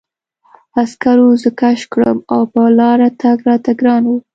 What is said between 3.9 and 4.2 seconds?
و